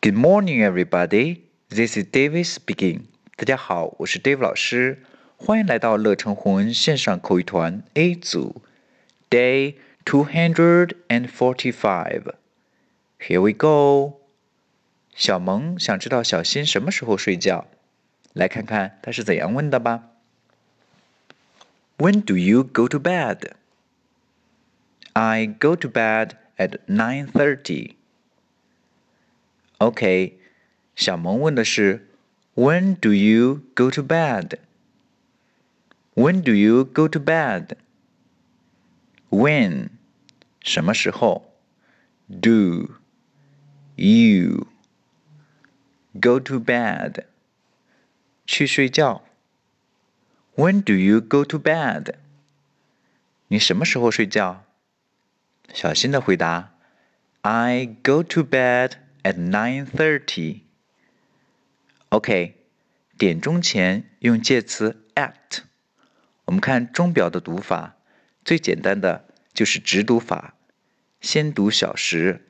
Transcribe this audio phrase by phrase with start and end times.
[0.00, 1.42] Good morning, everybody.
[1.68, 3.02] This is David speaking.
[3.36, 5.02] 大家好，我是 Dave 老师，
[5.36, 8.62] 欢迎来到乐成红恩线上口语团 A 组，
[9.30, 12.34] Day two hundred and forty-five.
[13.18, 14.20] Here we go.
[15.14, 17.66] 小萌想知道小新什么时候睡觉，
[18.32, 20.08] 来看看他是怎样问的吧。
[21.98, 23.52] When do you go to bed?
[25.12, 27.95] I go to bed at nine thirty.
[29.78, 30.38] OK，
[30.94, 32.08] 小萌问的是
[32.54, 34.58] When do you go to bed?
[36.14, 37.76] When do you go to bed?
[39.30, 39.88] When
[40.60, 41.54] 什么时候？
[42.28, 42.96] Do
[43.96, 44.68] you
[46.20, 47.24] go to bed?
[48.46, 49.22] 去睡觉。
[50.54, 52.14] When do you go to bed?
[53.48, 54.64] 你什么时候睡觉？
[55.72, 56.74] 小新的回答：
[57.40, 58.92] I go to bed
[59.26, 60.62] at nine thirty.
[62.08, 62.56] OK，
[63.16, 65.60] 点钟前用介词 at。
[66.44, 67.96] 我们看钟表的读法，
[68.44, 70.54] 最简单的就是直读法，
[71.20, 72.48] 先读小时，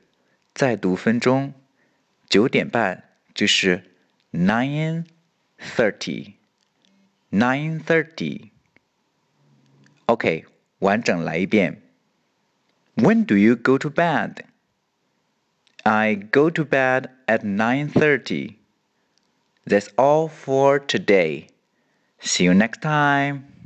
[0.53, 1.53] 再读分钟。
[2.27, 3.95] 九点半就是
[4.31, 5.05] nine
[5.59, 10.45] thirty。nine thirty。OK，
[10.79, 11.81] 完整来一遍。
[12.95, 14.37] When do you go to bed?
[15.88, 18.58] I go to bed at 9:30.
[19.64, 21.48] That's all for today.
[22.20, 23.57] See you next time.